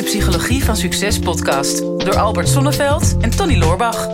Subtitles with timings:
[0.00, 4.06] de Psychologie van Succes podcast door Albert Sonneveld en Tony Loorbach.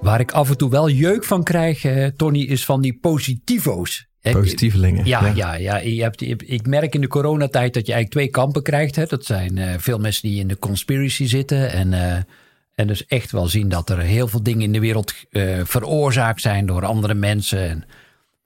[0.00, 4.06] Waar ik af en toe wel jeuk van krijg, eh, Tony, is van die positivo's.
[4.20, 5.06] Positievelingen.
[5.06, 5.76] Ja, ja, ja.
[5.76, 6.20] Je hebt,
[6.50, 8.96] ik merk in de coronatijd dat je eigenlijk twee kampen krijgt.
[8.96, 9.04] Hè.
[9.06, 11.72] Dat zijn eh, veel mensen die in de conspiracy zitten.
[11.72, 12.16] En, eh,
[12.74, 16.40] en dus echt wel zien dat er heel veel dingen in de wereld eh, veroorzaakt
[16.40, 17.68] zijn door andere mensen.
[17.68, 17.84] En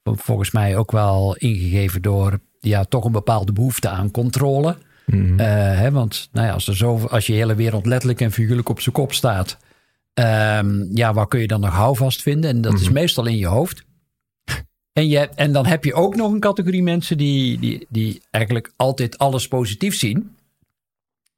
[0.03, 4.77] volgens mij ook wel ingegeven door ja, toch een bepaalde behoefte aan controle.
[5.05, 5.39] Mhm.
[5.39, 5.45] Eh,
[5.79, 8.79] hè, want nou ja, als, er zo, als je hele wereld letterlijk en figuurlijk op
[8.81, 9.57] zijn kop staat.
[10.13, 12.49] ehm, ja, waar kun je dan nog houvast vinden?
[12.49, 13.83] En dat is meestal in je hoofd.
[14.93, 18.73] En, je, en dan heb je ook nog een categorie mensen die, die, die eigenlijk
[18.75, 20.35] altijd alles positief zien.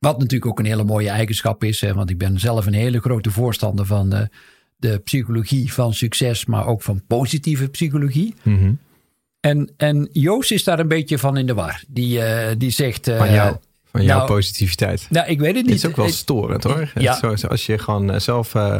[0.02, 1.82] Wat natuurlijk ook een hele mooie eigenschap is.
[1.82, 4.30] Hè, want ik ben zelf een hele grote voorstander van de,
[4.77, 8.35] de psychologie van succes, maar ook van positieve psychologie.
[8.41, 8.74] Mhm.
[9.40, 11.84] En, en Joost is daar een beetje van in de war.
[11.88, 13.08] Die, eh, die zegt.
[13.08, 13.55] eh, Van, jou,
[13.91, 15.08] van jouw nou, positiviteit.
[15.10, 15.76] Nou, ik weet het Het niet.
[15.76, 16.91] is ook wel storend hoor.
[16.96, 17.15] Ja.
[17.20, 18.80] Zo, zo als je gewoon eh, zelf eh,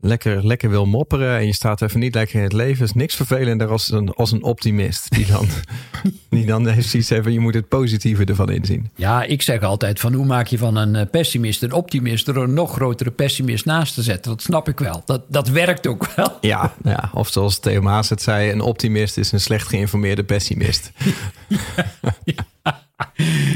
[0.00, 3.16] lekker, lekker wil mopperen en je staat even niet lekker in het leven, is niks
[3.16, 5.10] vervelender als een, als een optimist.
[5.10, 5.46] Die dan,
[6.30, 8.90] die dan heeft hebben, je moet het positieve ervan inzien.
[8.94, 12.36] Ja, ik zeg altijd van hoe maak je van een eh, pessimist een optimist door
[12.36, 14.30] een nog grotere pessimist naast te zetten.
[14.30, 15.02] Dat snap ik wel.
[15.04, 16.36] Dat, dat werkt ook wel.
[16.40, 20.92] Ja, ja, of zoals Theo Maas het zei, een optimist is een slecht geïnformeerde pessimist.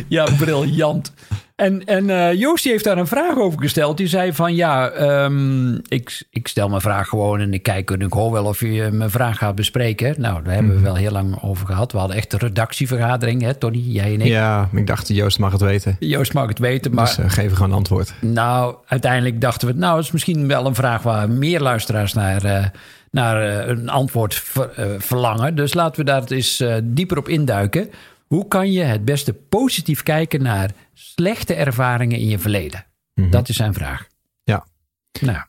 [0.09, 1.13] Ja, briljant.
[1.57, 3.97] En, en eh, Joost die heeft daar een vraag over gesteld.
[3.97, 8.01] Die zei van ja, ehm, ik, ik stel mijn vraag gewoon en ik kijk en
[8.01, 10.15] ik hoor wel of je mijn vraag gaat bespreken.
[10.21, 11.93] Nou, daar hebben we wel heel lang over gehad.
[11.93, 14.27] We hadden echt een redactievergadering, hè, Tony, jij en ik.
[14.27, 15.97] Ja, ik dacht, Joost mag het weten.
[15.99, 18.15] Joost mag het weten, maar Dus eh, geef gewoon antwoord.
[18.21, 22.45] Nou, uiteindelijk dachten we, nou, het is misschien wel een vraag waar meer luisteraars naar,
[22.45, 22.65] eh,
[23.11, 25.55] naar een antwoord ver- verlangen.
[25.55, 27.91] Dus laten we daar eens dieper op induiken.
[28.27, 32.87] Hoe kan je het beste positief kijken naar slechte ervaringen in je verleden?
[33.15, 34.07] Dat is zijn vraag.
[34.43, 34.67] Ja.
[35.21, 35.43] Nou,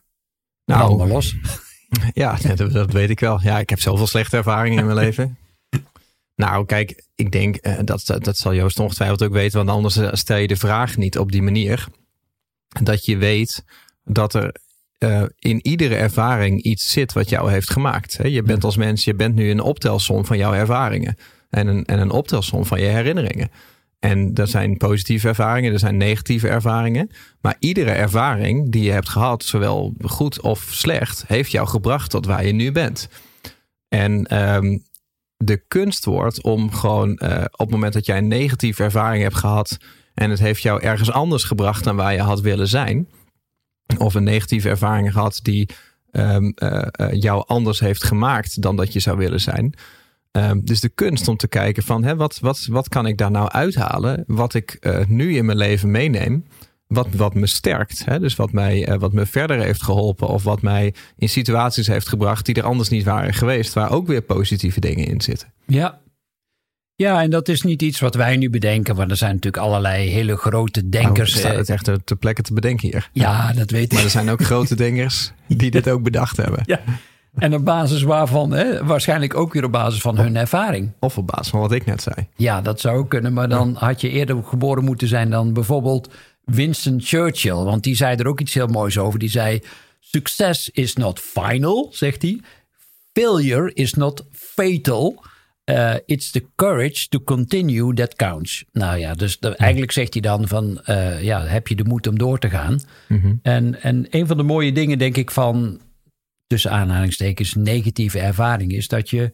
[0.64, 1.34] Nou, maar los.
[2.12, 3.40] Ja, dat, dat weet ik wel.
[3.42, 5.38] Ja, ik heb zoveel slechte ervaringen in mijn leven.
[6.34, 9.96] Nou, kijk, ik denk, eh, dat, dat, dat zal Joost ongetwijfeld ook weten, want anders
[9.96, 11.86] eh, stel je de vraag niet op die manier.
[12.82, 13.64] Dat je weet
[14.04, 14.56] dat er
[14.98, 18.16] eh, in iedere ervaring iets zit wat jou heeft gemaakt.
[18.16, 18.26] Hè?
[18.26, 21.16] Je bent als mens, je bent nu een optelsom van jouw ervaringen
[21.50, 23.50] en een, en een optelsom van je herinneringen.
[23.98, 27.10] En er zijn positieve ervaringen, er zijn negatieve ervaringen.
[27.40, 32.26] Maar iedere ervaring die je hebt gehad, zowel goed of slecht, heeft jou gebracht tot
[32.26, 33.08] waar je nu bent.
[33.88, 34.78] En ehm,
[35.36, 39.36] de kunst wordt om gewoon eh, op het moment dat jij een negatieve ervaring hebt
[39.36, 39.78] gehad
[40.14, 43.08] en het heeft jou ergens anders gebracht dan waar je had willen zijn,
[43.98, 45.68] of een negatieve ervaring gehad die
[46.10, 49.74] ehm, eh, eh, jou anders heeft gemaakt dan dat je zou willen zijn.
[50.36, 53.30] Ehm, dus de kunst om te kijken van hè, wat, wat, wat kan ik daar
[53.30, 56.44] nou uithalen, wat ik eh, nu in mijn leven meeneem,
[56.86, 58.04] wat, wat me sterkt.
[58.04, 58.20] Hè?
[58.20, 62.08] Dus wat, mij, eh, wat me verder heeft geholpen of wat mij in situaties heeft
[62.08, 65.52] gebracht die er anders niet waren geweest, waar ook weer positieve dingen in zitten.
[65.66, 65.98] Ja.
[66.94, 70.08] Ja, en dat is niet iets wat wij nu bedenken, want er zijn natuurlijk allerlei
[70.08, 71.30] hele grote denkers.
[71.30, 73.08] Nou, staat eh, het echt ter- ter plekke te bedenken hier.
[73.12, 74.04] ja, dat weet Maar ik.
[74.04, 76.62] er zijn ook grote denkers die dit ook bedacht hebben.
[76.64, 76.80] Ja.
[77.36, 80.92] En op basis waarvan, hè, waarschijnlijk ook weer op basis van hun ervaring.
[81.00, 82.28] Of op basis van wat ik net zei.
[82.36, 86.10] Ja, dat zou ook kunnen, maar dan had je eerder geboren moeten zijn dan bijvoorbeeld
[86.44, 87.54] Winston Churchill.
[87.54, 89.18] Want die zei er ook iets heel moois over.
[89.18, 89.60] Die zei:
[90.00, 92.40] Success is not final, zegt hij.
[93.12, 95.24] Failure is not fatal.
[95.70, 98.64] Uh, it's the courage to continue that counts.
[98.72, 102.06] Nou ja, dus de- eigenlijk zegt hij dan van, eh, ja, heb je de moed
[102.06, 102.80] om door te gaan?
[103.42, 105.80] En, en een van de mooie dingen, denk ik, van
[106.46, 109.32] tussen aanhalingstekens negatieve ervaring is dat je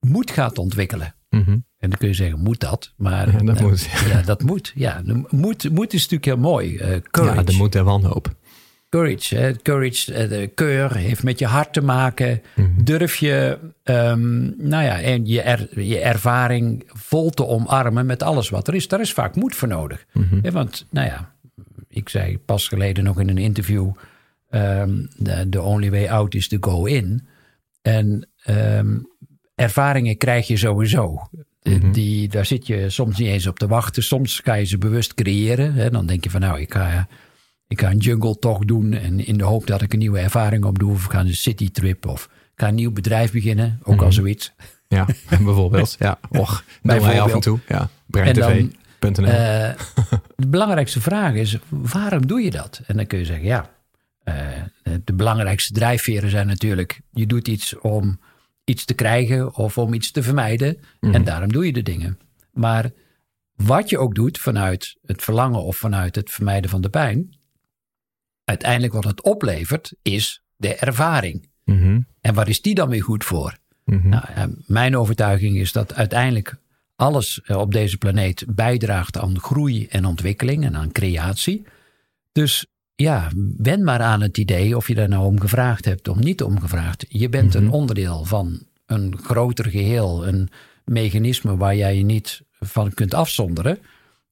[0.00, 1.14] moed gaat ontwikkelen.
[1.30, 1.50] Mhm.
[1.78, 2.92] En dan kun je zeggen, moet dat?
[2.96, 3.88] Maar Ja, dat eh, moet.
[4.12, 4.72] Ja, dat moet.
[4.74, 6.76] Ja, moed, moed is natuurlijk heel mooi.
[6.76, 7.36] Eh, courage.
[7.36, 8.34] Ja, de moed en wanhoop.
[8.88, 9.52] Courage, hè.
[9.62, 12.42] courage eh, de keur heeft met je hart te maken.
[12.54, 12.84] Mhm.
[12.84, 18.48] Durf je, ehm, nou ja, en je, er- je ervaring vol te omarmen met alles
[18.48, 18.88] wat er is.
[18.88, 20.04] Daar is vaak moed voor nodig.
[20.12, 20.50] Mhm.
[20.50, 21.34] Want, nou ja,
[21.88, 23.90] ik zei pas geleden nog in een interview:
[24.54, 27.26] ehm the, the only way out is to go in.
[27.82, 28.96] En ehm,
[29.54, 31.28] ervaringen krijg je sowieso.
[31.62, 31.92] Mhm.
[31.92, 34.02] Die, daar zit je soms niet eens op te wachten.
[34.02, 35.74] Soms ga je ze bewust creëren.
[35.74, 35.90] Hè.
[35.90, 37.08] Dan denk je van nou, ik ga,
[37.68, 38.92] ik ga een jungle toch doen.
[38.92, 40.92] En in de hoop dat ik een nieuwe ervaring op doe.
[40.92, 42.06] Of ik ga een citytrip.
[42.06, 43.78] Of ik ga een nieuw bedrijf beginnen.
[43.82, 44.04] Ook Mhm.
[44.04, 44.52] al zoiets.
[44.88, 45.06] Ja,
[45.44, 45.96] bijvoorbeeld.
[45.98, 47.42] Ja, och, wij af en Bijvoorbeeld.
[47.42, 47.58] toe.
[47.68, 49.26] Ja, En breintv.nl.
[49.26, 49.70] Eh,
[50.36, 52.80] de belangrijkste vraag is, waarom doe je dat?
[52.86, 53.70] En dan kun je zeggen, ja,
[55.04, 58.20] de belangrijkste drijfveren zijn natuurlijk, je doet iets om
[58.64, 60.76] iets te krijgen of om iets te vermijden.
[61.00, 61.24] En Mhm.
[61.24, 62.18] daarom doe je de dingen.
[62.52, 62.90] Maar
[63.54, 67.36] wat je ook doet vanuit het verlangen of vanuit het vermijden van de pijn,
[68.44, 71.48] uiteindelijk wat het oplevert is de ervaring.
[71.64, 72.00] Mhm.
[72.20, 73.56] En waar is die dan weer goed voor?
[73.84, 74.08] Mhm.
[74.08, 76.56] Nou, mijn overtuiging is dat uiteindelijk
[76.96, 81.66] alles eh, op deze planeet bijdraagt aan groei en ontwikkeling en aan creatie.
[82.32, 86.18] Dus ja, wen maar aan het idee of je daar nou om gevraagd hebt of
[86.18, 87.04] niet om gevraagd.
[87.08, 90.48] Je bent een onderdeel van een groter geheel, een
[90.84, 93.78] mechanisme waar jij je niet van kunt afzonderen.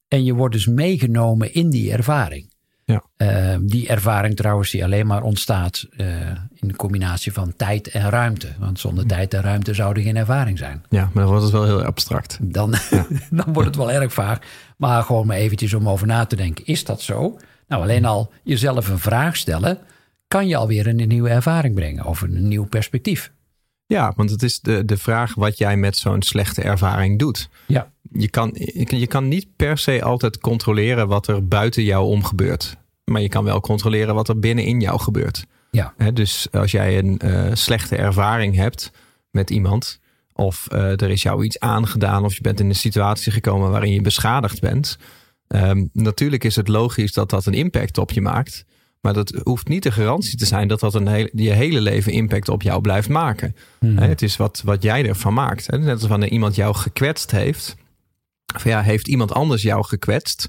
[0.07, 2.51] En je wordt dus meegenomen in die ervaring.
[2.85, 3.03] Ja.
[3.15, 6.07] Eh, die ervaring trouwens die alleen maar ontstaat eh,
[6.53, 8.47] in de combinatie van tijd en ruimte.
[8.59, 10.83] Want zonder tijd en ruimte zou er geen ervaring zijn.
[10.89, 12.37] Ja, maar dan wordt het wel heel abstract.
[12.41, 12.71] Dan,
[13.29, 14.39] dan wordt het wel erg vaag.
[14.77, 16.65] Maar gewoon maar eventjes om over na te denken.
[16.65, 17.37] Is dat zo?
[17.67, 19.79] Nou, alleen al jezelf een vraag stellen...
[20.27, 22.05] kan je alweer een nieuwe ervaring brengen.
[22.05, 23.31] Of een nieuw perspectief.
[23.85, 27.49] Ja, want het is de, de vraag wat jij met zo'n slechte ervaring doet.
[27.67, 27.91] Ja.
[28.11, 28.51] Je kan,
[28.87, 32.77] je, kan niet per se altijd controleren wat er buiten jou om gebeurt.
[33.03, 35.45] Maar je kan wel controleren wat er binnenin jou gebeurt.
[35.71, 35.93] Ja.
[36.13, 38.91] Dus als jij een eh, slechte ervaring hebt
[39.31, 39.99] met iemand,
[40.33, 43.93] of eh, er is jou iets aangedaan, of je bent in een situatie gekomen waarin
[43.93, 44.97] je beschadigd bent.
[45.47, 48.65] Ehm, natuurlijk is het logisch dat dat een impact op je maakt.
[49.01, 52.11] Maar dat hoeft niet de garantie te zijn dat dat een hele, je hele leven
[52.11, 53.55] impact op jou blijft maken.
[53.79, 55.71] Hè, Het is wat, wat jij ervan maakt.
[55.71, 57.75] Net als wanneer iemand jou gekwetst heeft.
[58.55, 60.47] Of ja, heeft iemand anders jou gekwetst?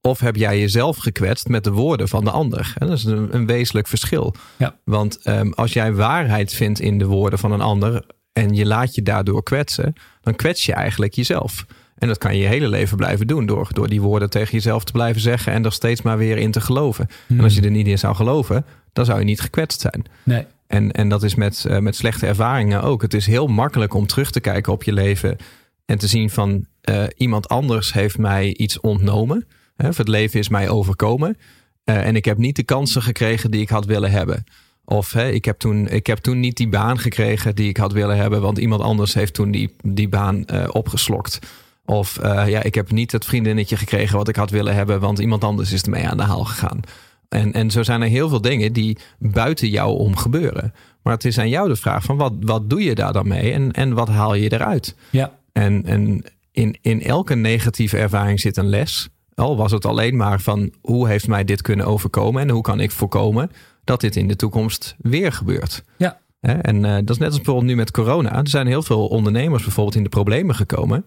[0.00, 2.72] Of heb jij jezelf gekwetst met de woorden van de ander?
[2.78, 4.34] Dat is een, een wezenlijk verschil.
[4.56, 4.78] Ja.
[4.84, 8.94] Want ehm, als jij waarheid vindt in de woorden van een ander en je laat
[8.94, 11.66] je daardoor kwetsen, dan kwets je eigenlijk jezelf.
[11.98, 14.84] En dat kan je je hele leven blijven doen door, door die woorden tegen jezelf
[14.84, 17.08] te blijven zeggen en er steeds maar weer in te geloven.
[17.28, 20.04] En als je er niet in zou geloven, dan zou je niet gekwetst zijn.
[20.22, 20.46] Nee.
[20.66, 23.02] En, en dat is met, eh, met slechte ervaringen ook.
[23.02, 25.36] Het is heel makkelijk om terug te kijken op je leven
[25.84, 29.46] en te zien van eh, iemand anders heeft mij iets ontnomen.
[29.76, 31.38] Hè, of het leven is mij overkomen.
[31.84, 34.44] Eh, en ik heb niet de kansen gekregen die ik had willen hebben.
[34.84, 37.92] Of hè, ik, heb toen, ik heb toen niet die baan gekregen die ik had
[37.92, 41.38] willen hebben, want iemand anders heeft toen die, die baan opgeslokt.
[41.86, 45.18] Of eh, ja, ik heb niet het vriendinnetje gekregen wat ik had willen hebben, want
[45.18, 46.80] iemand anders is ermee aan de haal gegaan.
[47.28, 50.74] En, en zo zijn er heel veel dingen die buiten jou om gebeuren.
[51.02, 53.52] Maar het is aan jou de vraag van wat, wat doe je daar dan mee
[53.52, 54.96] en, en wat haal je eruit?
[55.10, 55.32] Ja.
[55.52, 59.08] En, en in, in elke negatieve ervaring zit een les.
[59.34, 62.80] Al was het alleen maar van hoe heeft mij dit kunnen overkomen en hoe kan
[62.80, 63.50] ik voorkomen
[63.84, 65.84] dat dit in de toekomst weer gebeurt.
[65.96, 66.20] Ja.
[66.40, 68.38] En eh, dat is net als bijvoorbeeld nu met corona.
[68.38, 71.04] Er zijn heel veel ondernemers bijvoorbeeld in de problemen gekomen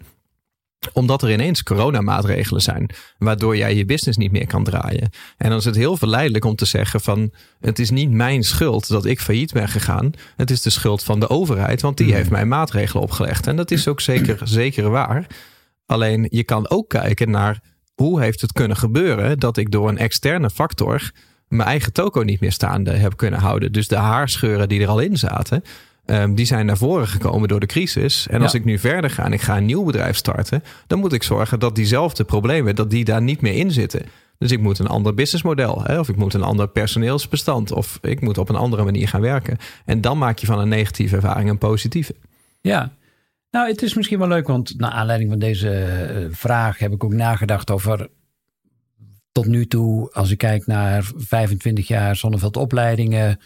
[0.93, 5.09] omdat er ineens coronamaatregelen zijn, waardoor jij je business niet meer kan draaien.
[5.37, 8.87] En dan is het heel verleidelijk om te zeggen van het is niet mijn schuld
[8.87, 10.11] dat ik failliet ben gegaan.
[10.35, 13.47] Het is de schuld van de overheid, want die heeft mij maatregelen opgelegd.
[13.47, 15.27] En dat is ook zeker, zeker waar.
[15.85, 17.59] Alleen je kan ook kijken naar
[17.95, 21.11] hoe heeft het kunnen gebeuren dat ik door een externe factor
[21.49, 23.71] mijn eigen toko niet meer staande heb kunnen houden.
[23.71, 25.63] Dus de haarscheuren die er al in zaten,
[26.09, 28.27] um, die zijn naar voren gekomen door de crisis.
[28.27, 28.59] En als Ja.
[28.59, 31.59] ik nu verder ga en ik ga een nieuw bedrijf starten, dan moet ik zorgen
[31.59, 34.01] dat diezelfde problemen, dat die daar niet meer in zitten.
[34.37, 38.21] Dus ik moet een ander businessmodel, hè, of ik moet een ander personeelsbestand, of ik
[38.21, 39.57] moet op een andere manier gaan werken.
[39.85, 42.15] En dan maak je van een negatieve ervaring een positieve.
[42.61, 42.91] Ja,
[43.51, 47.03] nou, het is misschien wel leuk, want naar aanleiding van deze eh, vraag heb ik
[47.03, 48.07] ook nagedacht over.
[49.31, 53.39] Tot nu toe, als ik kijk naar 25 jaar Zonneveld opleidingen,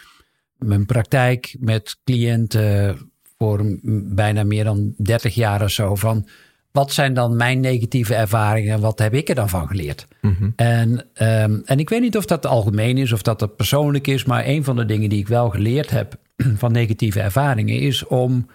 [0.57, 2.97] mijn praktijk met cliënten
[3.37, 3.79] voor
[4.15, 5.95] bijna meer dan 30 jaar of zo.
[5.95, 6.27] Van
[6.71, 8.79] wat zijn dan mijn negatieve ervaringen?
[8.79, 10.07] Wat heb ik er dan van geleerd?
[10.55, 14.23] En, ehm, en ik weet niet of dat algemeen is of dat dat persoonlijk is,
[14.23, 16.15] maar een van de dingen die ik wel geleerd heb
[16.61, 18.47] van negatieve ervaringen is om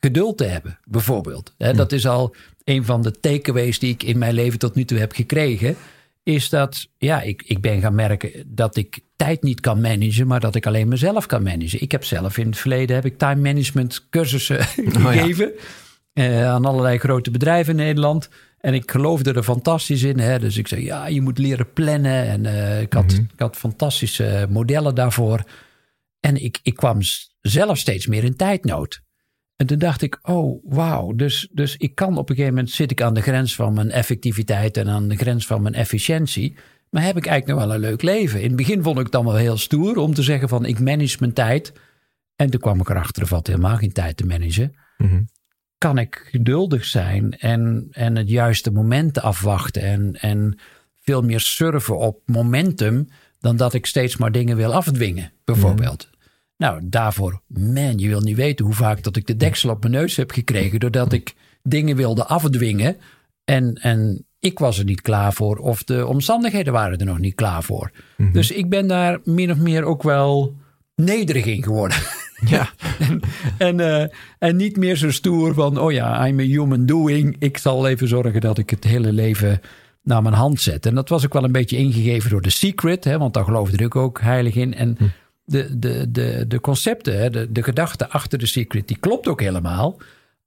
[0.00, 1.54] geduld te hebben, bijvoorbeeld.
[1.58, 4.84] Hè, Dat is al een van de takeaways die ik in mijn leven tot nu
[4.84, 5.76] toe heb gekregen.
[6.28, 10.40] Is dat, ja, ik, ik ben gaan merken dat ik tijd niet kan managen, maar
[10.40, 11.82] dat ik alleen mezelf kan managen.
[11.82, 14.64] Ik heb zelf in het verleden heb ik time management cursussen
[15.04, 15.52] gegeven
[16.12, 18.28] eh, aan allerlei grote bedrijven in Nederland.
[18.60, 20.18] En ik geloofde er fantastisch in.
[20.18, 20.38] Hè?
[20.38, 22.24] Dus ik zei, ja, je moet leren plannen.
[22.24, 25.44] En eh, ik, had, ik had fantastische modellen daarvoor.
[26.20, 26.98] En ik, ik kwam
[27.40, 29.02] zelf steeds meer in tijdnood.
[29.58, 32.90] En toen dacht ik, oh wauw, dus, dus ik kan op een gegeven moment zit
[32.90, 36.56] ik aan de grens van mijn effectiviteit en aan de grens van mijn efficiëntie.
[36.90, 38.40] Maar heb ik eigenlijk nog wel een leuk leven?
[38.40, 40.80] In het begin vond ik het dan wel heel stoer om te zeggen van ik
[40.80, 41.72] manage mijn tijd.
[42.36, 44.74] En toen kwam ik erachter, er valt helemaal geen tijd te managen.
[45.78, 50.58] Kan ik geduldig zijn en, en het juiste moment afwachten en, en
[51.00, 53.08] veel meer surfen op momentum
[53.40, 56.10] dan dat ik steeds maar dingen wil afdwingen, bijvoorbeeld.
[56.58, 59.92] Nou, daarvoor, man, je wil niet weten hoe vaak dat ik de deksel op mijn
[59.92, 60.80] neus heb gekregen.
[60.80, 62.96] doordat ik dingen wilde afdwingen.
[63.44, 67.34] En, en ik was er niet klaar voor, of de omstandigheden waren er nog niet
[67.34, 67.90] klaar voor.
[68.32, 70.56] Dus ik ben daar min of meer ook wel
[70.94, 71.98] nederig in geworden.
[72.46, 72.70] Ja.
[73.08, 73.20] en,
[73.58, 77.36] en, eh, en niet meer zo stoer van, oh ja, I'm a human doing.
[77.38, 79.60] Ik zal even zorgen dat ik het hele leven
[80.02, 80.86] naar mijn hand zet.
[80.86, 83.84] En dat was ook wel een beetje ingegeven door The Secret, hè, want daar geloofde
[83.84, 84.74] ik ook heilig in.
[84.74, 84.96] En
[85.48, 89.40] de, de, de, de concepten, hè, de, de gedachte achter The Secret, die klopt ook
[89.40, 89.96] helemaal.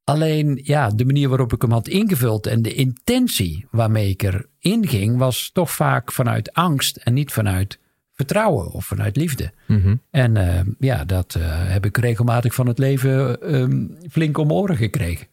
[0.03, 4.87] Alleen ja, de manier waarop ik hem had ingevuld en de intentie waarmee ik erin
[4.87, 7.79] ging, was toch vaak vanuit angst en niet vanuit
[8.13, 9.51] vertrouwen of vanuit liefde.
[10.11, 14.77] En eh, ja, dat eh, heb ik regelmatig van het leven ehm, flink om oren
[14.77, 15.27] gekregen.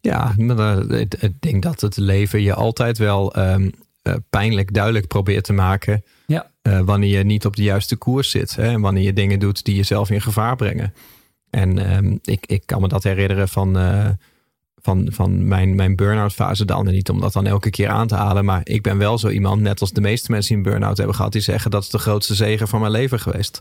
[0.00, 3.70] Ja, maar eh, ik, denk dat het leven je altijd wel ehm,
[4.02, 6.02] eh, pijnlijk duidelijk probeert te maken.
[6.26, 6.50] Ja.
[6.64, 8.56] Eh, wanneer je niet op de juiste koers zit.
[8.56, 10.94] Hè, en wanneer je dingen doet die jezelf in gevaar brengen.
[11.50, 14.08] En ehm, ik, ik kan me dat herinneren van, eh,
[14.76, 16.86] van, van mijn, mijn burn-out fase dan.
[16.86, 18.44] En niet om dat dan elke keer aan te halen.
[18.44, 21.16] Maar ik ben wel zo iemand, net als de meeste mensen die een burn-out hebben
[21.16, 21.32] gehad.
[21.32, 23.58] Die zeggen dat is de grootste zegen van mijn leven geweest.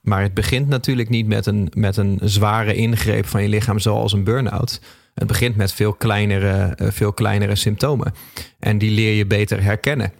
[0.00, 4.12] Maar het begint natuurlijk niet met een, met een zware ingreep van je lichaam zoals
[4.12, 4.80] een burn-out.
[5.14, 8.12] Het begint met veel kleinere, eh, veel kleinere symptomen.
[8.58, 10.12] En die leer je beter herkennen.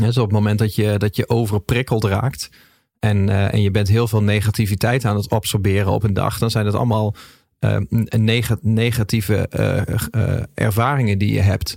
[0.00, 2.50] Dus op het moment dat je, dat je overprikkeld raakt
[2.98, 6.50] en, eh, en je bent heel veel negativiteit aan het absorberen op een dag, dan
[6.50, 7.14] zijn het allemaal
[7.58, 7.76] eh,
[8.08, 11.76] neg- negatieve eh, ervaringen die je hebt.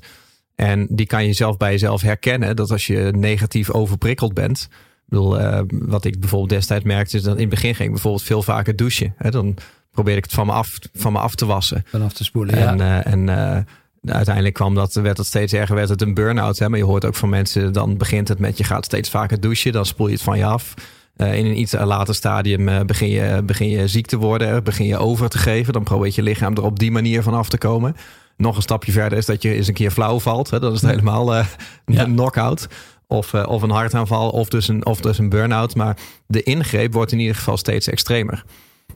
[0.55, 2.55] En die kan je zelf bij jezelf herkennen.
[2.55, 4.67] Dat als je negatief overprikkeld bent.
[4.71, 5.37] Ik bedoel,
[5.67, 8.75] wat ik bijvoorbeeld destijds merkte, is dat in het begin ging ik bijvoorbeeld veel vaker
[8.75, 9.13] douchen.
[9.17, 9.31] Hè?
[9.31, 9.55] Dan
[9.91, 11.83] probeerde ik het van me af, van me af te wassen.
[11.85, 13.03] Vanaf te spoelen, En, ja.
[13.03, 13.29] en
[14.05, 16.59] uiteindelijk kwam dat, werd het steeds erger, werd het een burn-out.
[16.59, 16.69] Hè?
[16.69, 19.71] Maar je hoort ook van mensen, dan begint het met je gaat steeds vaker douchen,
[19.71, 20.73] dan spoel je het van je af.
[21.15, 24.85] Eh, in een iets later stadium eh, begin, je, begin je ziek te worden, begin
[24.85, 25.73] je over te geven.
[25.73, 27.95] Dan probeert je lichaam er op die manier van af te komen.
[28.37, 30.49] Nog een stapje verder is dat je eens een keer flauw valt.
[30.49, 30.59] Hè?
[30.59, 31.45] Dat is het helemaal eh,
[31.85, 32.03] Ja.
[32.03, 32.67] een knock-out.
[33.07, 35.75] Of, of een hartaanval, of dus een, of dus een burn-out.
[35.75, 38.43] Maar de ingreep wordt in ieder geval steeds extremer.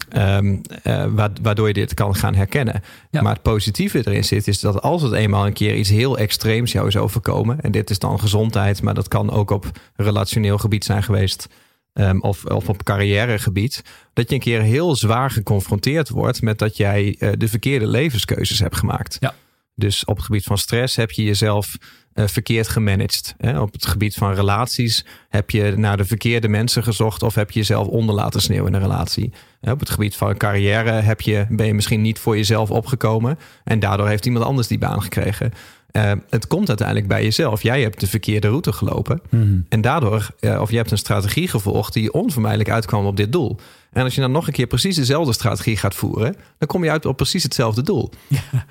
[0.10, 2.82] Ehm, eh, wa- waardoor je dit kan gaan herkennen.
[3.12, 3.22] Ja.
[3.22, 6.72] Maar het positieve erin zit, is dat als het eenmaal een keer iets heel extreems
[6.72, 7.62] jou is overkomen.
[7.62, 11.48] En dit is dan gezondheid, maar dat kan ook op relationeel gebied zijn geweest.
[11.94, 13.84] ehm, of, of op carrièregebied.
[14.14, 18.60] Dat je een keer heel zwaar geconfronteerd wordt met dat jij eh, de verkeerde levenskeuzes
[18.60, 19.18] hebt gemaakt.
[19.20, 19.34] Ja.
[19.76, 21.78] Dus op het gebied van stress heb je jezelf
[22.26, 23.36] verkeerd gemanaged.
[23.38, 23.60] Hè?
[23.60, 27.60] Op het gebied van relaties heb je naar de verkeerde mensen gezocht of heb je
[27.60, 29.32] jezelf onder laten sneeuwen in een relatie.
[29.62, 33.80] Op het gebied van carrière heb je, ben je misschien niet voor jezelf opgekomen en
[33.80, 35.54] daardoor heeft iemand anders die baan gekregen.
[35.92, 37.64] Eh, het komt uiteindelijk bij jezelf.
[37.64, 39.22] Jij hebt de verkeerde route gelopen.
[39.70, 43.58] En daardoor, eh, of je hebt een strategie gevolgd die onvermijdelijk uitkwam op dit doel.
[43.92, 46.92] En als je dan nog een keer precies dezelfde strategie gaat voeren, dan kom je
[46.92, 48.12] uit op precies hetzelfde doel.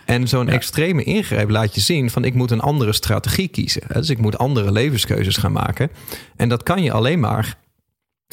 [0.04, 3.82] En zo'n extreme ingreep laat je zien van ik moet een andere strategie kiezen.
[3.88, 5.90] Dus ik moet andere levenskeuzes gaan maken.
[6.36, 7.56] En dat kan je alleen maar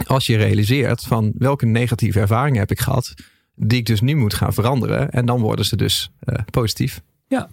[0.05, 3.13] als je realiseert van welke negatieve ervaringen heb ik gehad,
[3.55, 5.11] die ik dus nu moet gaan veranderen.
[5.11, 7.01] En dan worden ze dus eh, positief.
[7.27, 7.49] Ja,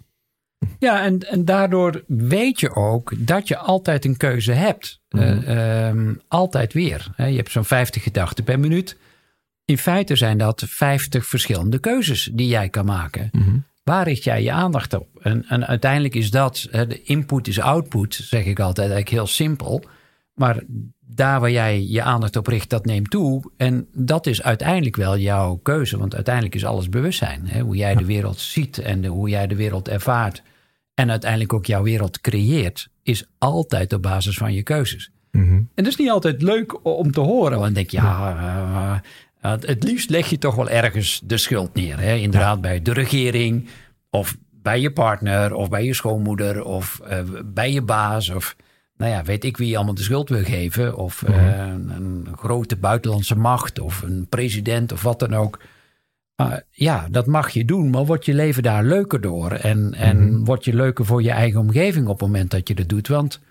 [0.79, 4.99] ja en, en daardoor weet je ook dat je altijd een keuze hebt.
[5.09, 7.13] Eh, ehm, altijd weer.
[7.17, 8.97] Je hebt zo'n 50 gedachten per minuut.
[9.65, 13.29] In feite zijn dat 50 verschillende keuzes die jij kan maken.
[13.83, 15.07] Waar richt jij je aandacht op?
[15.21, 19.83] En, en uiteindelijk is dat, de input is output, zeg ik altijd eigenlijk heel simpel.
[20.33, 20.63] Maar
[20.99, 23.51] daar waar jij je aandacht op richt, dat neemt toe.
[23.57, 25.97] En dat is uiteindelijk wel jouw keuze.
[25.97, 27.47] Want uiteindelijk is alles bewustzijn.
[27.47, 27.61] Hè?
[27.61, 30.43] Hoe jij de wereld ziet en de, hoe jij de wereld ervaart.
[30.93, 32.89] En uiteindelijk ook jouw wereld creëert.
[33.03, 35.11] Is altijd op basis van je keuzes.
[35.75, 37.51] En dat is niet altijd leuk om te horen.
[37.51, 38.99] Want dan denk je, ja, eh,
[39.41, 41.99] het liefst leg je toch wel ergens de schuld neer.
[41.99, 42.15] Hè?
[42.15, 43.67] Inderdaad, bij de regering.
[44.09, 45.53] Of bij je partner.
[45.53, 46.63] Of bij je schoonmoeder.
[46.63, 48.29] Of eh, bij je baas.
[48.29, 48.55] Of
[48.97, 50.95] nou ja, weet ik wie je allemaal de schuld wil geven.
[50.95, 53.79] Of eh, een, een grote buitenlandse macht.
[53.79, 55.59] Of een president of wat dan ook.
[56.69, 59.51] Ja, dat mag je doen, maar wordt je leven daar leuker door?
[59.51, 62.89] En, en wordt je leuker voor je eigen omgeving op het moment dat je dat
[62.89, 63.07] doet?
[63.07, 63.41] Want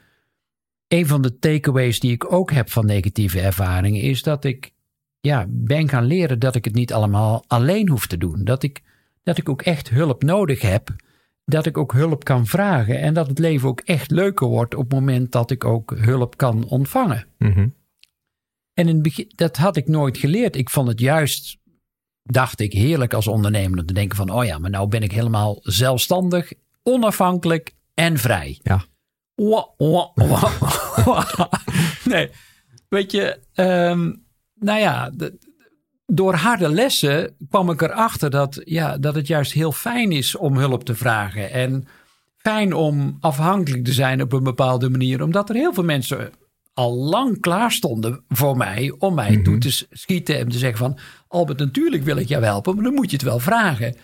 [0.88, 4.72] een van de takeaways die ik ook heb van negatieve ervaringen is dat ik
[5.20, 8.44] ja, ben gaan leren dat ik het niet allemaal alleen hoef te doen.
[8.44, 8.82] Dat ik,
[9.22, 10.88] dat ik ook echt hulp nodig heb.
[11.44, 13.00] Dat ik ook hulp kan vragen.
[13.00, 16.36] En dat het leven ook echt leuker wordt op het moment dat ik ook hulp
[16.36, 17.26] kan ontvangen.
[17.38, 17.68] Mhm.
[18.74, 20.56] En in het begin, dat had ik nooit geleerd.
[20.56, 21.58] Ik vond het juist,
[22.22, 25.12] dacht ik, heerlijk als ondernemer om te denken van, oh ja, maar nou ben ik
[25.12, 28.60] helemaal zelfstandig, onafhankelijk en vrij.
[28.62, 28.84] Ja.
[29.34, 30.50] Wa, wa, wa,
[31.04, 31.50] wa.
[32.12, 32.30] nee,
[32.88, 34.12] weet je, ehm,
[34.60, 35.38] nou ja, de-
[36.06, 40.56] door harde lessen kwam ik erachter dat, ja, dat het juist heel fijn is om
[40.56, 41.50] hulp te vragen.
[41.50, 41.86] En
[42.36, 45.22] fijn om afhankelijk te zijn op een bepaalde manier.
[45.22, 46.30] Omdat er heel veel mensen
[46.74, 50.78] al lang klaar stonden voor mij om mij toe te s- schieten en te zeggen
[50.78, 50.98] van
[51.28, 53.94] Albert, natuurlijk wil ik jou helpen, maar dan moet je het wel vragen.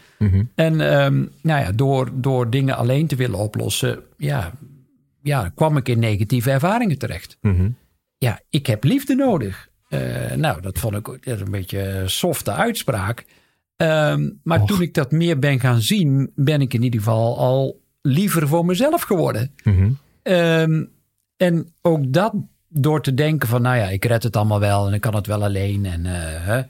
[0.55, 4.53] En ehm, nou ja, door, door dingen alleen te willen oplossen, ja,
[5.23, 7.37] ja, kwam ik in negatieve ervaringen terecht.
[7.41, 7.71] Mhm.
[8.19, 9.69] Ja, ik heb liefde nodig.
[9.88, 13.25] Eh, nou, dat vond ik een beetje een softe uitspraak.
[13.76, 17.81] Ehm, maar toen ik dat meer ben gaan zien, ben ik in ieder geval al
[18.02, 19.55] liever voor mezelf geworden.
[19.64, 19.90] Mhm.
[20.23, 20.85] Ehm,
[21.37, 22.35] en ook dat
[22.69, 25.26] door te denken van, nou ja, ik red het allemaal wel en ik kan het
[25.26, 25.85] wel alleen.
[25.85, 26.62] En eh,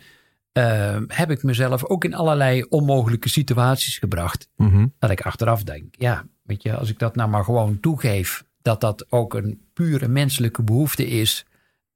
[0.52, 4.48] ehm, heb ik mezelf ook in allerlei onmogelijke situaties gebracht.
[4.56, 4.86] Mhm.
[4.98, 8.80] Dat ik achteraf denk, ja, weet je, als ik dat nou maar gewoon toegeef, dat
[8.80, 11.46] dat ook een pure menselijke behoefte is,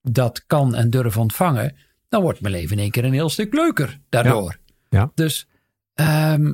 [0.03, 1.77] dat kan en durf ontvangen,
[2.09, 4.57] dan wordt mijn leven in één keer een heel stuk leuker daardoor.
[4.89, 5.11] Ja.
[5.15, 5.49] Dus
[5.95, 6.53] ehm,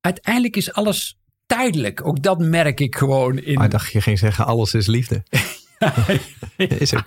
[0.00, 2.06] uiteindelijk is alles tijdelijk.
[2.06, 3.54] Ook dat merk ik gewoon in.
[3.54, 5.22] Maar ik dacht je ging zeggen, alles is liefde.
[6.56, 7.04] is ook.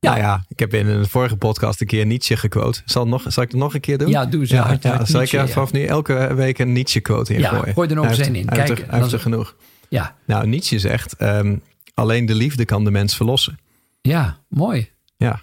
[0.00, 2.82] Nou ja, ik heb in een vorige podcast een keer Nietzsche gequote.
[2.84, 4.08] Zal, nog, zal ik het nog een keer doen?
[4.08, 4.50] Ja, doe eens.
[4.50, 5.46] Ja, uit- ja, uit zal ik Nietzsche, ja.
[5.52, 7.74] vanaf nu elke week een Nietzsche quote in Ja, gooien?
[7.74, 8.44] gooi er nog eens in.
[8.46, 9.56] Kijk, er- dan- er genoeg.
[9.88, 11.56] Ja, Nou, Nietzsche zegt, ehm,
[11.94, 13.58] alleen de liefde kan de mens verlossen.
[14.02, 14.90] Ja, mooi.
[15.16, 15.40] Ja,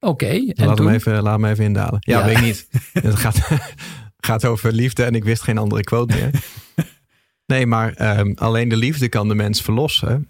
[0.00, 0.86] Oké, en laat toen?
[0.86, 1.98] hem, even, laat hem even indalen.
[2.00, 2.24] Ja, Ja.
[2.24, 2.68] weet ik niet.
[2.92, 3.48] Het gaat,
[4.16, 6.30] gaat over liefde en ik wist geen andere quote meer.
[7.46, 10.28] Nee, maar ehm, alleen de liefde kan de mens verlossen.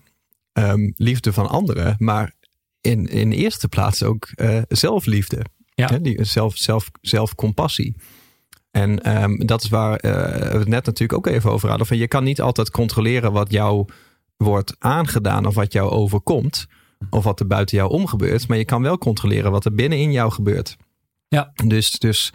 [0.52, 2.32] Ehm, liefde van anderen, maar
[2.80, 5.44] in, in eerste plaats ook eh, zelfliefde.
[5.74, 5.86] Ja.
[5.86, 7.96] Die, zelf, zelf, zelfcompassie.
[8.70, 10.12] En ehm, dat is waar eh,
[10.52, 11.86] we het net natuurlijk ook even over hadden.
[11.86, 13.88] Van je kan niet altijd controleren wat jou
[14.36, 16.66] wordt aangedaan of wat jou overkomt.
[17.11, 18.49] Of wat er buiten jou om gebeurt.
[18.49, 20.76] Maar je kan wel controleren wat er binnenin jou gebeurt.
[21.28, 21.52] Ja.
[21.66, 22.30] Dus, dus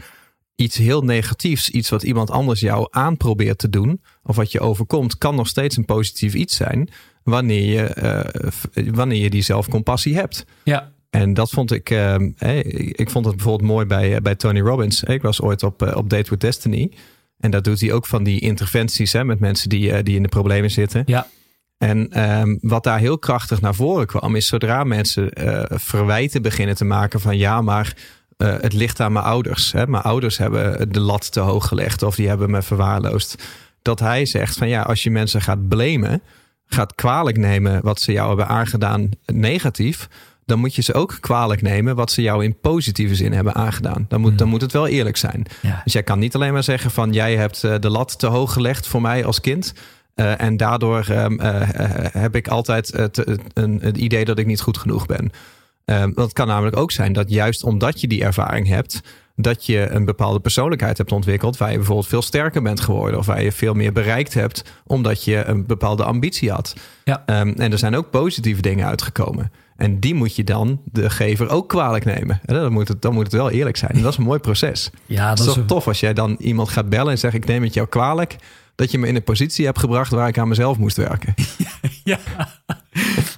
[0.55, 4.01] iets heel negatiefs, iets wat iemand anders jou aanprobeert te doen.
[4.23, 6.89] Of wat je overkomt, kan nog steeds een positief iets zijn.
[7.23, 10.45] Wanneer je, eh, wanneer je die zelfcompassie hebt.
[10.63, 14.35] Ja, En dat vond ik, eh, hè, ik vond het bijvoorbeeld mooi bij, eh, bij
[14.35, 15.03] Tony Robbins.
[15.03, 16.91] Ik was ooit op, eh, op Date with Destiny.
[17.39, 20.23] En daar doet hij ook van die interventies hè, met mensen die, eh, die in
[20.23, 21.03] de problemen zitten.
[21.05, 21.27] ja,
[21.77, 26.75] En ehm, wat daar heel krachtig naar voren kwam, is zodra mensen eh, verwijten beginnen
[26.75, 27.95] te maken van ja, maar
[28.37, 29.71] eh, het ligt aan mijn ouders.
[29.71, 29.87] Hè?
[29.87, 33.43] Mijn ouders hebben de lat te hoog gelegd of die hebben me verwaarloosd.
[33.81, 36.21] Dat hij zegt van ja, als je mensen gaat blamen,
[36.65, 40.07] gaat kwalijk nemen wat ze jou hebben aangedaan negatief,
[40.45, 44.05] dan moet je ze ook kwalijk nemen wat ze jou in positieve zin hebben aangedaan.
[44.07, 45.45] Dan moet, dan moet het wel eerlijk zijn.
[45.61, 45.81] ja.
[45.83, 48.53] Dus jij kan niet alleen maar zeggen van jij hebt eh, de lat te hoog
[48.53, 49.73] gelegd voor mij als kind.
[50.15, 54.45] Eh, en daardoor ehm, eh, eh, heb ik altijd het, een, het idee dat ik
[54.45, 55.31] niet goed genoeg ben.
[55.85, 59.01] Want het kan namelijk ook zijn dat juist omdat je die ervaring hebt,
[59.35, 63.25] dat je een bepaalde persoonlijkheid hebt ontwikkeld, waar je bijvoorbeeld veel sterker bent geworden of
[63.25, 66.75] waar je veel meer bereikt hebt, omdat je een bepaalde ambitie had.
[67.03, 67.23] Ja.
[67.25, 69.51] Ehm, en er zijn ook positieve dingen uitgekomen.
[69.75, 72.39] En die moet je dan de gever ook kwalijk nemen.
[72.45, 73.91] En dan moet het, dan moet het wel eerlijk zijn.
[73.91, 74.89] En dat is een mooi proces.
[75.05, 77.45] ja dat is is toch tof als jij dan iemand gaat bellen en zegt: Ik
[77.45, 78.35] neem het jou kwalijk.
[78.75, 81.33] Dat je me in een positie hebt gebracht waar ik aan mezelf moest werken.
[82.03, 82.19] Ja.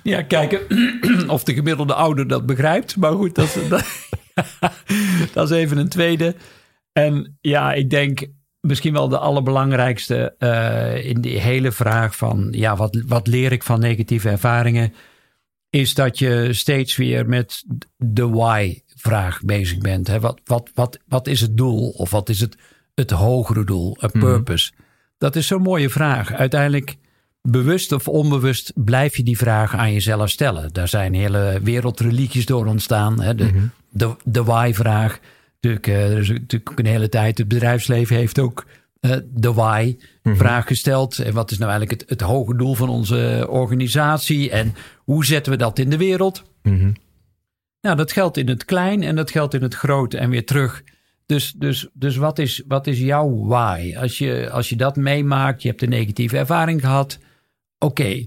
[0.04, 0.60] ja, kijken
[1.30, 2.95] of de gemiddelde ouder dat begrijpt.
[2.95, 3.86] Maar goed, dat, dat,
[5.34, 6.36] dat is even een tweede.
[6.93, 8.28] En ja, ik denk
[8.60, 12.47] misschien wel de allerbelangrijkste eh, in die hele vraag van...
[12.52, 14.93] ja, wat, wat leer ik van negatieve ervaringen?
[15.69, 17.63] Is dat je steeds weer met
[17.97, 20.08] de why-vraag bezig bent.
[20.08, 20.19] Hè?
[20.19, 21.89] Wat, wat, wat, wat is het doel?
[21.89, 22.58] Of wat is het,
[22.95, 23.97] het hogere doel?
[24.00, 24.71] Een purpose?
[25.17, 26.34] Dat is zo'n mooie vraag.
[26.34, 26.97] Uiteindelijk
[27.41, 30.73] bewust of onbewust blijf je die vraag aan jezelf stellen.
[30.73, 33.21] Daar zijn hele wereldreligies door ontstaan.
[33.21, 33.36] Hè?
[33.36, 35.19] De, de, de why-vraag.
[35.53, 37.38] Natuurlijk, eh, er is natuurlijk een hele tijd.
[37.38, 38.65] Het bedrijfsleven heeft ook
[38.99, 41.19] eh, de why-vraag gesteld.
[41.19, 44.51] En wat is nou eigenlijk het, het hoge doel van onze organisatie?
[44.51, 46.43] En hoe zetten we dat in de wereld?
[46.63, 46.91] Mhm.
[47.82, 50.84] Nou, dat geldt in het klein en dat geldt in het groot en weer terug.
[51.27, 53.95] Dus, dus, dus wat, is, wat is jouw why?
[53.97, 57.19] Als je, als je dat meemaakt, je hebt een negatieve ervaring gehad.
[57.77, 58.25] Oké,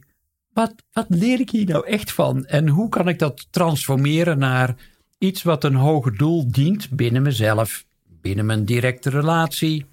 [0.53, 2.45] wat, wat leer ik hier nou echt van?
[2.47, 4.75] En hoe kan ik dat transformeren naar
[5.19, 7.85] iets wat een hoger doel dient binnen mezelf,
[8.21, 9.87] binnen mijn directe relatie,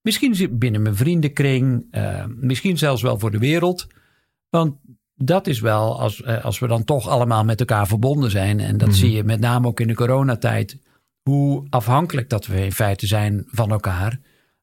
[0.00, 3.86] misschien binnen mijn vriendenkring, eh, misschien zelfs wel voor de wereld.
[4.50, 4.76] Want
[5.14, 8.78] dat is wel, als, eh, als we dan toch allemaal met elkaar verbonden zijn, en
[8.78, 10.78] dat zie je met name ook in de coronatijd,
[11.22, 14.18] hoe afhankelijk dat we in feite zijn van elkaar.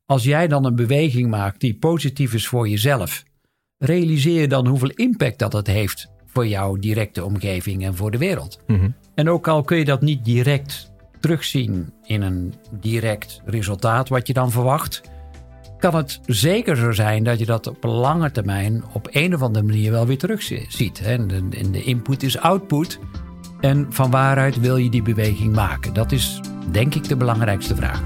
[0.06, 3.24] Als jij dan een beweging maakt die positief is voor jezelf,
[3.78, 8.18] realiseer je dan hoeveel impact dat het heeft voor jouw directe omgeving en voor de
[8.18, 8.60] wereld.
[8.68, 8.90] Mhm.
[9.16, 14.34] En ook al kun je dat niet direct terugzien in een direct resultaat wat je
[14.34, 15.02] dan verwacht,
[15.80, 19.66] kan het zeker zo zijn dat je dat op lange termijn op een of andere
[19.66, 21.02] manier wel weer terugziet.
[21.02, 21.28] En
[21.72, 23.00] de input is output.
[23.60, 25.94] En van waaruit wil je die beweging maken?
[25.94, 26.42] Dat is
[26.72, 28.04] denk ik de belangrijkste vraag.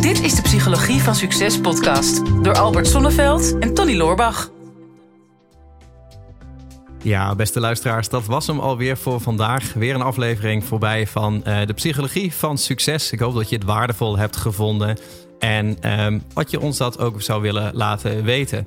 [0.00, 4.50] Dit is de Psychologie van Succes podcast door Albert Sonneveld en Tony Loorbach.
[7.02, 9.72] Ja, beste luisteraars, dat was hem alweer voor vandaag.
[9.72, 13.12] Weer een aflevering voorbij van uh, de Psychologie van Succes.
[13.12, 14.98] Ik hoop dat je het waardevol hebt gevonden
[15.38, 18.66] en um, wat je ons dat ook zou willen laten weten.